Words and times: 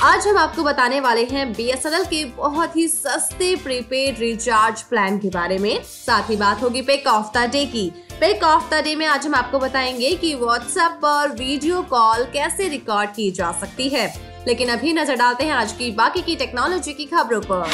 आज 0.00 0.26
हम 0.26 0.36
आपको 0.38 0.62
बताने 0.62 1.00
वाले 1.00 1.24
हैं 1.24 1.52
बीएसएनएल 1.52 2.04
के 2.04 2.24
बहुत 2.24 2.76
ही 2.76 2.86
सस्ते 2.88 3.54
प्रीपेड 3.56 4.18
रिचार्ज 4.18 4.82
प्लान 4.82 5.18
के 5.18 5.28
बारे 5.28 5.58
में। 5.58 5.82
साथ 5.82 6.30
ही 6.30 6.36
बात 6.36 6.62
होगी 6.62 6.82
पिक 6.82 7.06
ऑफ़ 7.06 7.38
द 7.38 7.42
डे 7.50 7.64
की। 7.66 7.88
पिक 8.20 8.44
ऑफ़ 8.44 8.70
द 8.70 8.74
डे 8.74 8.94
में 8.96 9.06
आज 9.06 9.26
हम 9.26 9.34
आपको 9.34 9.58
बताएँगे 9.58 10.14
कि 10.14 10.34
व्हाट्सएप 10.34 10.92
पर 10.92 11.28
वीडियो 11.28 11.82
कॉल 11.82 12.24
कैसे 12.24 12.68
रिकॉर्ड 12.68 13.10
की 13.10 13.30
जा 13.30 13.52
सकती 13.52 13.88
है। 13.88 14.06
लेकिन 14.48 14.68
अभी 14.68 14.92
नज़र 14.92 15.16
डालते 15.16 15.44
हैं 15.44 15.52
आज 15.52 15.72
की 15.72 15.90
बाकी 15.90 16.22
की 16.22 16.36
टेक्नोलॉजी 16.36 16.92
की 16.92 17.04
खबरों 17.04 17.40
पर। 17.40 17.68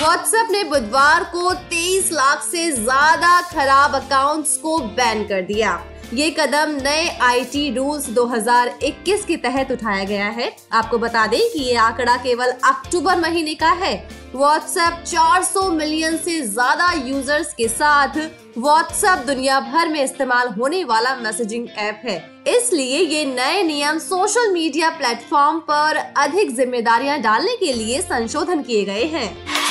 व्हाट्सएप 0.00 0.48
ने 0.50 0.64
बुधवार 0.64 1.24
को 1.24 1.54
23 1.54 2.12
लाख 2.12 2.42
से 2.42 2.70
ज़्यादा 2.72 3.40
खराब 3.40 3.94
अकाउंट्स 3.94 4.56
को 4.56 4.78
बैन 4.78 5.24
कर 5.24 5.42
दिया। 5.42 5.82
ये 6.12 6.28
कदम 6.30 6.70
नए 6.82 7.06
आईटी 7.22 7.70
रूल्स 7.74 8.08
2021 8.10 9.24
के 9.24 9.36
तहत 9.36 9.70
उठाया 9.72 10.02
गया 10.04 10.26
है। 10.28 10.50
आपको 10.72 10.98
बता 10.98 11.26
दें 11.26 11.40
कि 11.52 11.58
ये 11.58 11.76
आंकड़ा 11.76 12.16
केवल 12.16 12.50
अक्टूबर 12.64 13.20
महीने 13.20 13.54
का 13.54 13.70
है। 13.74 13.94
व्हाट्सएप 14.34 15.02
400 15.06 15.68
मिलियन 15.70 16.16
से 16.16 16.40
ज़्यादा 16.42 16.92
यूज़र्स 17.08 17.52
के 17.54 17.68
साथ 17.68 18.18
व्हाट्सएप 18.58 19.24
दुनिया 19.26 19.60
भर 19.62 19.88
में 19.88 20.02
इस्तेमाल 20.02 20.48
होने 20.50 20.82
वाला 20.84 21.14
मैसेजिंग 21.16 21.68
ऐप 21.78 22.02
है। 22.04 22.18
इसलिए 22.48 22.98
ये 22.98 23.24
नए 23.26 23.62
नियम 23.62 23.98
सोशल 24.00 24.52
मीडिया 24.52 24.90
प्लेटफॉर्म 24.90 25.58
पर 25.70 25.96
अधिक 25.96 26.54
जिम्मेदारियाँ 26.56 27.20
डालने 27.20 27.56
के 27.56 27.72
लिए 27.72 28.00
संशोधन 28.02 28.62
किए 28.62 28.84
गए 28.84 29.04
हैं। 29.06 29.61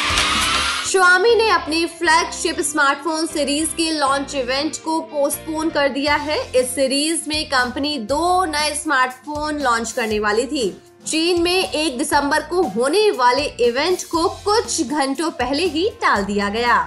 Xiaomi 0.91 1.35
ने 1.37 1.47
अपनी 1.49 1.85
फ्लैगशिप 1.85 2.59
स्मार्टफ़ोन 2.59 3.25
सीरीज़ 3.25 3.69
के 3.69 3.91
लॉन्च 3.91 4.33
इवेंट 4.35 4.77
को 4.77 4.99
पोस्टपोन 5.01 5.69
कर 5.69 5.89
दिया 5.89 6.15
है। 6.15 6.37
इस 6.51 6.73
सीरीज़ 6.75 7.21
में 7.27 7.45
कंपनी 7.45 7.97
दो 7.99 8.45
नए 8.45 8.73
स्मार्टफ़ोन 8.75 9.59
लॉन्च 9.59 9.91
करने 9.91 10.19
वाली 10.19 10.45
थी। 10.45 10.65
चीन 11.07 11.41
में 11.41 11.71
एक 11.71 11.97
दिसंबर 11.97 12.41
को 12.41 12.61
होने 12.69 13.09
वाले 13.11 13.45
इवेंट 13.61 14.03
को 14.03 14.27
कुछ 14.45 14.81
घंटों 14.81 15.31
पहले 15.31 15.63
ही 15.67 15.87
टाल 16.01 16.23
दिया 16.23 16.49
गया। 16.49 16.77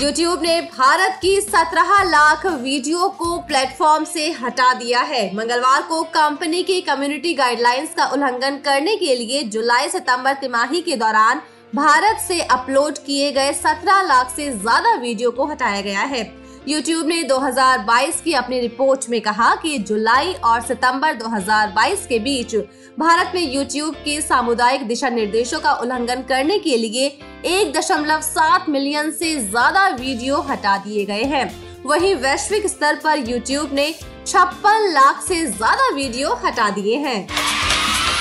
YouTube 0.00 0.42
ने 0.42 0.60
भारत 0.78 1.18
की 1.22 1.40
17 1.40 2.02
लाख 2.04 2.46
वीडियो 2.46 3.08
को 3.18 3.36
प्लेटफॉर्म 3.38 4.04
से 4.04 4.30
हटा 4.32 4.72
दिया 4.74 5.00
है। 5.00 5.36
मंगलवार 5.36 5.82
को 5.82 6.02
कंपनी 6.02 6.62
की 6.62 6.80
कम्युनिटी 6.80 7.34
गाइडलाइंस 7.34 7.94
का 7.96 8.06
उल्लंघन 8.06 8.58
करने 8.64 8.96
के 8.96 9.14
लिए 9.14 9.42
जुलाई 9.42 9.88
सितंबर 9.88 10.32
तिमाही 10.32 10.80
के 10.80 10.96
दौरान 10.96 11.42
भारत 11.74 12.20
से 12.20 12.40
अपलोड 12.42 12.96
किए 12.98 13.30
गए 13.32 13.52
17 13.54 14.02
लाख 14.04 14.30
से 14.30 14.50
ज़्यादा 14.52 14.94
वीडियो 14.94 15.30
को 15.30 15.44
हटाया 15.46 15.80
गया 15.80 16.02
है। 16.02 16.22
YouTube 16.68 17.04
ने 17.04 17.22
2022 17.24 18.20
की 18.20 18.32
अपनी 18.32 18.58
रिपोर्ट 18.60 19.08
में 19.10 19.20
कहा 19.20 19.54
कि 19.54 19.76
जुलाई 19.80 20.32
और 20.34 20.60
सितंबर 20.60 21.14
2022 21.14 22.06
के 22.06 22.18
बीच 22.18 22.56
भारत 22.98 23.32
में 23.34 23.54
YouTube 23.54 23.94
के 23.96 24.20
सामुदायिक 24.20 24.86
दिशा 24.88 25.08
निर्देशों 25.08 25.60
का 25.60 25.72
उल्लंघन 25.74 26.22
करने 26.28 26.58
के 26.58 26.76
लिए 26.76 27.06
एक 27.48 27.72
दशमलव 27.72 28.20
सात 28.22 28.68
मिलियन 28.68 29.10
से 29.12 29.34
ज़्यादा 29.40 29.88
वीडियो 29.90 30.40
हटा 30.50 30.76
दिए 30.78 31.04
गए 31.04 31.24
हैं। 31.24 31.50
वहीं 31.84 32.14
वैश्विक 32.16 32.66
स्तर 32.66 33.00
पर 33.04 33.24
YouTube 33.24 33.72
ने 33.72 33.90
छप्पन 34.26 34.92
लाख 34.92 35.22
से 35.22 35.44
ज़्यादा 35.46 35.94
वीडियो 35.94 36.34
हटा 36.44 36.70
दिए 36.70 36.96
हैं। 36.98 37.26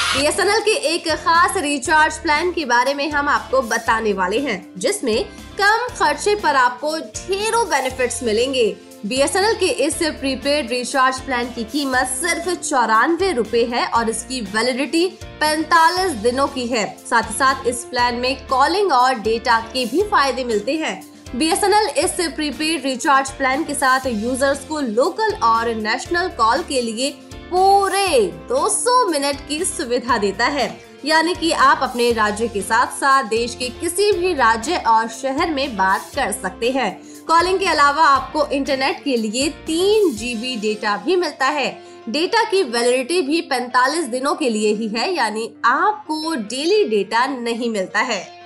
बीएसएनएल 0.10 0.60
के 0.60 0.72
एक 0.90 1.08
खास 1.16 1.58
रिचार्ज 1.58 2.18
प्लान 2.18 2.52
के 2.52 2.64
बारे 2.66 2.94
में 2.94 3.10
हम 3.12 3.28
आपको 3.30 3.62
बताने 3.62 4.14
वाले 4.14 4.40
हैं, 4.40 4.74
जिसमें 4.78 5.24
कम 5.60 5.86
खर्चे 5.96 6.34
पर 6.36 6.56
आपको 6.56 6.98
ढेरों 7.00 7.64
बेनिफिट्स 7.70 8.22
मिलेंगे। 8.24 8.66
बीएसएनएल 9.06 9.54
के 9.56 9.68
इस 9.86 9.98
प्रीपेड 10.20 10.70
रिचार्ज 10.70 11.20
प्लान 11.20 11.52
की 11.54 11.64
कीमत 11.64 12.08
सिर्फ़ 12.16 12.50
चौरानवे 12.54 13.32
रूपए 13.34 13.64
है 13.66 13.86
और 13.88 14.10
इसकी 14.10 14.42
वैलिडिटी 14.56 15.08
45 15.42 16.16
दिनों 16.24 16.48
की 16.48 16.66
है। 16.68 16.86
साथ 17.10 17.30
ही 17.30 17.36
साथ 17.36 17.68
इस 17.68 17.86
प्लान 17.86 18.16
में 18.16 18.36
कॉलिंग 18.48 18.92
और 18.92 19.20
डेटा 19.22 19.60
के 19.74 19.86
भी 19.86 20.04
फ़ायदे 20.04 20.44
मिलते 20.44 20.78
हैं। 20.78 21.02
बीएसएनएल 21.36 21.88
इस 21.98 22.16
प्रीपेड 22.36 22.86
रिचार्ज 22.86 23.32
प्लान 23.32 23.64
के 23.64 23.74
साथ 23.76 24.06
यूज़र्स 24.08 24.66
को 24.66 24.80
लोकल 24.82 25.34
और 25.46 25.74
नेशनल 25.78 26.28
कॉल 26.38 26.64
के 26.64 26.82
लिए 26.82 27.18
पूरे 27.52 28.28
200 28.50 29.08
मिनट 29.08 29.48
की 29.48 29.66
सुविधा 29.66 30.18
देता 30.18 30.46
है। 30.46 30.80
यानी 31.06 31.34
कि 31.36 31.52
आप 31.52 31.80
अपने 31.84 32.12
राज्य 32.12 32.48
के 32.48 32.62
साथ 32.62 32.88
साथ 32.88 33.24
देश 33.24 33.56
के 33.56 33.70
किसी 33.70 34.12
भी 34.12 34.34
राज्य 34.34 34.78
और 34.78 35.08
शहर 35.08 35.52
में 35.52 35.78
बात 35.78 36.12
कर 36.16 36.32
सकते 36.32 36.72
हैं। 36.72 37.02
कॉलिंग 37.28 37.60
के 37.60 37.66
अलावा 37.66 38.04
आपको 38.04 38.46
इंटरनेट 38.46 39.04
के 39.04 39.18
लिए 39.18 39.50
तीन 39.50 40.16
जीबी 40.16 40.56
डेटा 40.56 40.98
भी 40.98 41.16
मिलता 41.16 41.46
है। 41.46 41.84
डेटा 42.10 42.44
की 42.44 42.64
वैलिडिटी 42.64 43.22
भी 43.22 43.42
45 43.42 44.06
दिनों 44.06 44.36
के 44.36 44.50
लिए 44.50 44.74
ही 44.74 44.88
है, 44.88 45.14
यानी 45.16 45.50
आपको 45.66 46.36
डेली 46.36 46.84
डेटा 46.84 47.26
नहीं 47.28 47.70
मिलता 47.70 48.00
है। 48.00 48.39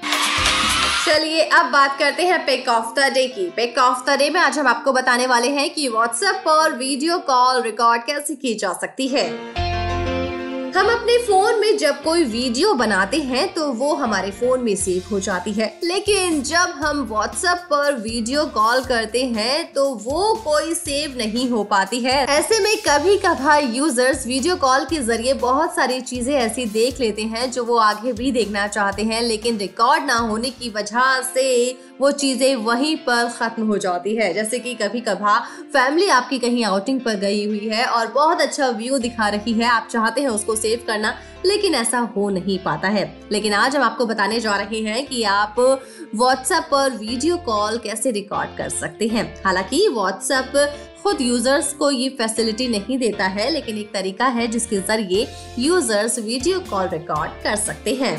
चलिए 1.05 1.41
अब 1.43 1.71
बात 1.71 1.97
करते 1.99 2.23
हैं 2.23 2.37
पिक 2.45 2.67
ऑफ़ 2.69 2.93
द 2.95 3.11
डे 3.13 3.25
की। 3.27 3.49
पिक 3.49 3.77
ऑफ़ 3.77 4.05
द 4.05 4.17
डे 4.17 4.29
में 4.29 4.39
आज 4.41 4.59
हम 4.59 4.67
आपको 4.67 4.91
बताने 4.93 5.25
वाले 5.27 5.49
हैं 5.49 5.69
कि 5.69 5.87
व्हाट्सएप 5.87 6.35
पर 6.45 6.75
वीडियो 6.77 7.17
कॉल 7.19 7.61
रिकॉर्ड 7.61 8.05
कैसे 8.05 8.35
की 8.35 8.53
जा 8.53 8.71
सकती 8.73 9.07
है। 9.07 9.27
हम 10.73 10.87
अपने 10.89 11.17
फ़ोन 11.23 11.59
में 11.59 11.77
जब 11.77 12.01
कोई 12.03 12.23
वीडियो 12.25 12.73
बनाते 12.73 13.17
हैं 13.21 13.47
तो 13.53 13.67
वो 13.73 13.93
हमारे 13.95 14.29
फ़ोन 14.31 14.61
में 14.63 14.75
सेव 14.75 15.03
हो 15.11 15.19
जाती 15.19 15.51
है। 15.53 15.67
लेकिन 15.83 16.41
जब 16.43 16.71
हम 16.77 17.01
व्हाट्सएप 17.09 17.67
पर 17.71 17.97
वीडियो 17.97 18.45
कॉल 18.55 18.83
करते 18.83 19.23
हैं 19.25 19.71
तो 19.73 19.83
वो 20.03 20.33
कोई 20.43 20.73
सेव 20.73 21.17
नहीं 21.17 21.47
हो 21.49 21.63
पाती 21.65 21.99
है। 21.99 22.15
ऐसे 22.27 22.59
में 22.59 22.75
कभी 22.87 23.17
कभार 23.17 23.63
यूज़र्स 23.65 24.25
वीडियो 24.27 24.55
कॉल 24.55 24.85
के 24.85 25.01
ज़रिए 25.01 25.33
बहुत 25.43 25.75
सारी 25.75 25.99
चीज़ें 26.03 26.33
ऐसी 26.35 26.65
देख 26.67 26.99
लेते 26.99 27.21
हैं, 27.23 27.51
जो 27.51 27.63
वो 27.63 27.77
आगे 27.79 28.13
भी 28.13 28.31
देखना 28.31 28.67
चाहते 28.69 29.03
हैं, 29.03 29.21
लेकिन 29.21 29.57
रिकॉर्ड 29.57 30.05
ना 30.05 30.17
होने 30.17 30.49
की 30.51 30.69
वजह 30.71 31.21
से 31.33 31.77
वो 31.99 32.11
चीज़ें 32.13 32.55
वहीं 32.57 32.95
पर 32.99 33.29
खत्म 33.29 33.67
हो 33.67 33.77
जाती 33.77 34.15
है। 34.15 34.33
जैसे 34.33 34.59
कि 34.59 34.73
कभी 34.75 35.01
कभार 35.01 35.39
फैमिली 35.73 36.07
आपकी 36.11 36.39
कहीं 36.39 36.63
आउटिंग 36.65 36.99
पर 37.01 37.15
गई 37.19 37.45
हुई 37.45 37.67
है 37.67 37.85
और 37.85 38.07
बहुत 38.13 38.41
अच्छा 38.41 38.69
व्यू 38.71 38.97
दिखा 38.99 39.29
रही 39.29 39.53
है, 39.53 39.65
आप 39.65 39.87
चाहते 39.91 40.21
हैं 40.21 40.29
उसको 40.29 40.55
सेव 40.63 40.83
करना, 40.87 41.13
लेकिन 41.45 41.75
ऐसा 41.75 41.99
हो 42.15 42.29
नहीं 42.29 42.57
पाता 42.59 42.87
है। 42.87 43.05
लेकिन 43.31 43.53
आज 43.53 43.75
हम 43.75 43.83
आपको 43.83 44.05
बताने 44.05 44.39
जा 44.39 44.55
रहे 44.55 44.79
हैं 44.81 45.05
कि 45.07 45.23
आप 45.23 45.59
व्हाट्सएप 46.15 46.67
पर 46.71 46.97
वीडियो 46.97 47.37
कॉल 47.45 47.77
कैसे 47.77 48.11
रिकॉर्ड 48.11 48.57
कर 48.57 48.69
सकते 48.71 49.07
हैं। 49.07 49.23
हालाँकि 49.45 49.87
व्हाट्सएप 49.89 50.51
खुद 51.03 51.21
यूज़र्स 51.21 51.71
को 51.73 51.89
ये 51.91 52.09
फैसिलिटी 52.09 52.67
नहीं 52.67 52.97
देता 52.97 53.25
है, 53.27 53.49
लेकिन 53.51 53.77
एक 53.77 53.91
तरीका 53.93 54.27
है 54.27 54.47
जिसके 54.47 54.77
ज़रिए 54.79 55.27
यूज़र्स 55.59 56.19
वीडियो 56.19 56.59
कॉल 56.69 56.87
रिकॉर्ड 56.89 57.31
कर 57.43 57.55
सकते 57.55 57.95
हैं। 57.95 58.17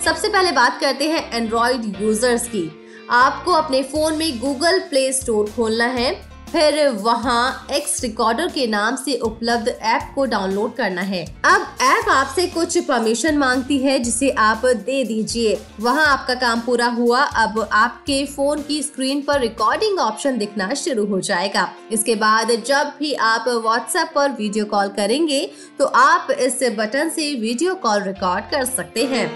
सबसे 0.00 0.28
पहले 0.28 0.52
बात 0.52 0.80
करते 0.80 1.08
हैं 1.10 1.30
एंड्रॉइड 1.32 2.02
यूज़र्स 2.02 2.46
की। 2.48 2.70
आपको 3.10 3.52
अपने 3.52 3.82
फ़ोन 3.82 4.16
में 4.18 4.38
गूगल 4.38 4.78
प्ले 4.80 5.12
स्टोर 5.12 5.50
खोलना 5.50 5.86
है। 5.90 6.10
फिर 6.46 6.88
वहाँ 6.88 7.66
एक्स 7.70 8.00
रिकॉर्डर 8.02 8.48
के 8.48 8.66
नाम 8.66 8.96
से 8.96 9.14
उपलब्ध 9.18 9.68
ऐप 9.68 10.10
को 10.14 10.24
डाउनलोड 10.24 10.74
करना 10.74 11.00
है। 11.02 11.24
अब 11.44 11.66
ऐप 11.82 12.08
आपसे 12.10 12.46
कुछ 12.46 12.76
परमिशन 12.78 13.38
मांगती 13.38 13.78
है, 13.78 13.98
जिसे 13.98 14.30
आप 14.30 14.62
दे 14.66 15.02
दीजिए। 15.04 15.58
वहाँ 15.80 16.06
आपका 16.06 16.34
काम 16.34 16.60
पूरा 16.60 16.86
हुआ, 16.88 17.22
अब 17.22 17.68
आपके 17.72 18.24
फ़ोन 18.26 18.62
की 18.62 18.82
स्क्रीन 18.82 19.22
पर 19.22 19.40
रिकॉर्डिंग 19.40 19.98
ऑप्शन 19.98 20.38
दिखना 20.38 20.72
शुरू 20.74 21.06
हो 21.06 21.20
जाएगा। 21.20 21.68
इसके 21.92 22.14
बाद 22.14 22.50
जब 22.66 22.92
भी 22.98 23.12
आप 23.14 23.48
व्हाट्सएप 23.48 24.12
पर 24.14 24.30
वीडियो 24.32 24.64
कॉल 24.64 24.88
करेंगे 24.88 25.44
तो 25.78 25.84
आप 25.86 26.30
इस 26.30 26.58
बटन 26.78 27.08
से 27.08 27.32
वीडियो 27.40 27.74
कॉल 27.76 28.02
रिकॉर्ड 28.02 28.44
कर 28.50 28.64
सकते 28.66 29.04
हैं। 29.04 29.26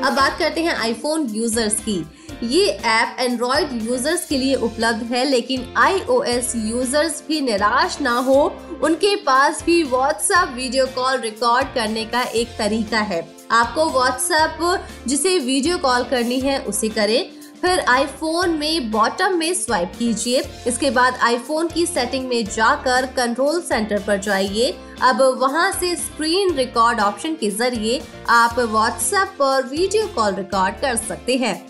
अब 0.00 0.12
बात 0.12 0.38
करते 0.38 0.62
हैं 0.62 0.74
आईफोन 0.74 1.26
यूज़र्स 1.30 1.74
की। 1.80 2.02
ये 2.42 2.66
ऐप 2.66 3.16
एंड्रॉइड 3.20 3.72
यूज़र्स 3.82 4.26
के 4.26 4.36
लिए 4.38 4.54
उपलब्ध 4.56 5.02
है, 5.04 5.24
लेकिन 5.24 5.72
आईओएस 5.76 6.52
यूज़र्स 6.56 7.22
भी 7.28 7.40
निराश 7.40 8.00
ना 8.00 8.16
हो। 8.18 8.42
उनके 8.82 9.14
पास 9.16 9.62
भी 9.66 9.82
व्हाट्सएप 9.82 10.54
वीडियो 10.54 10.86
कॉल 10.86 11.18
रिकॉर्ड 11.20 11.74
करने 11.74 12.04
का 12.04 12.22
एक 12.22 12.56
तरीका 12.58 13.00
है। 13.00 13.26
आपको 13.52 13.88
व्हाट्सएप 13.90 14.80
जिसे 15.08 15.38
वीडियो 15.38 15.78
कॉल 15.78 16.04
करनी 16.04 16.40
है, 16.40 16.58
उसे 16.58 16.88
करें। 16.88 17.30
फिर 17.60 17.80
आईफोन 17.80 18.50
में 18.50 18.90
बॉटम 18.90 19.36
में 19.38 19.52
स्वाइप 19.54 19.92
कीजिए। 19.98 20.42
इसके 20.66 20.90
बाद 20.90 21.18
आईफोन 21.22 21.68
की 21.68 21.84
सेटिंग 21.86 22.28
में 22.28 22.44
जाकर 22.46 23.06
कंट्रोल 23.16 23.60
सेंटर 23.60 24.02
पर 24.06 24.18
जाइए। 24.18 24.70
अब 25.02 25.20
वहाँ 25.40 25.70
से 25.72 25.94
स्क्रीन 25.96 26.54
रिकॉर्ड 26.54 27.00
ऑप्शन 27.00 27.34
के 27.34 27.50
ज़रिए 27.50 28.00
आप 28.28 28.58
व्हाट्सएप 28.60 29.34
पर 29.38 29.66
वीडियो 29.66 30.06
कॉल 30.06 30.34
रिकॉर्ड 30.34 30.80
कर 30.80 30.96
सकते 30.98 31.36
हैं। 31.36 31.69